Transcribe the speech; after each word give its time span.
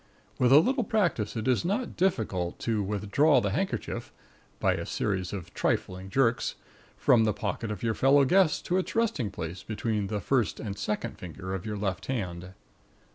With 0.39 0.51
a 0.51 0.57
little 0.59 0.83
practice 0.83 1.35
it 1.35 1.47
is 1.47 1.63
not 1.63 1.95
difficult 1.95 2.57
to 2.61 2.81
withdraw 2.81 3.39
the 3.39 3.51
handkerchief, 3.51 4.11
by 4.59 4.73
a 4.73 4.83
series 4.83 5.31
of 5.31 5.53
trifling 5.53 6.09
jerks, 6.09 6.55
from, 6.97 7.23
the 7.23 7.33
pocket 7.33 7.69
of 7.69 7.83
your 7.83 7.93
fellow 7.93 8.25
guest 8.25 8.65
to 8.65 8.77
its 8.77 8.95
resting 8.95 9.29
place 9.29 9.61
between 9.61 10.07
the 10.07 10.19
first 10.19 10.59
and 10.59 10.75
second 10.75 11.19
finger 11.19 11.53
of 11.53 11.67
your 11.67 11.77
left 11.77 12.07
hand. 12.07 12.53